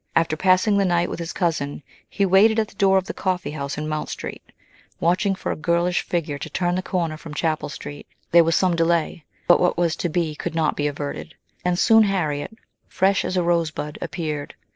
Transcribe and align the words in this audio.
After 0.15 0.35
passing 0.35 0.79
the 0.79 0.83
night 0.83 1.11
with 1.11 1.19
his 1.19 1.31
cousin, 1.31 1.83
he 2.09 2.25
waited 2.25 2.57
at 2.57 2.69
the 2.69 2.73
door 2.73 2.97
of 2.97 3.05
the 3.05 3.13
coffee 3.13 3.51
house 3.51 3.77
in 3.77 3.87
Mount 3.87 4.09
Street, 4.09 4.41
watching 4.99 5.35
for 5.35 5.51
a 5.51 5.55
girlish 5.55 6.01
figure 6.01 6.39
to 6.39 6.49
turn 6.49 6.73
the 6.73 6.81
corner 6.81 7.17
from 7.17 7.35
Chapel 7.35 7.69
Street. 7.69 8.07
There 8.31 8.43
was 8.43 8.55
some 8.55 8.75
delay; 8.75 9.25
but 9.47 9.59
what 9.59 9.77
was 9.77 9.95
to 9.97 10.09
be 10.09 10.33
could 10.33 10.55
not 10.55 10.75
be 10.75 10.87
averted, 10.87 11.35
and 11.63 11.77
soon 11.77 12.01
Harriet, 12.01 12.57
fresh 12.87 13.23
as 13.23 13.37
a 13.37 13.43
rosebud, 13.43 13.99
appeared. 14.01 14.55